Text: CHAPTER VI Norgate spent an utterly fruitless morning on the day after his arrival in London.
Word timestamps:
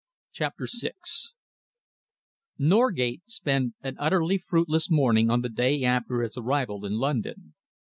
CHAPTER 0.31 0.67
VI 0.67 0.93
Norgate 2.57 3.21
spent 3.27 3.75
an 3.83 3.97
utterly 3.99 4.39
fruitless 4.39 4.89
morning 4.89 5.29
on 5.29 5.41
the 5.41 5.49
day 5.49 5.83
after 5.83 6.23
his 6.23 6.35
arrival 6.35 6.87
in 6.87 6.93
London. 6.93 7.53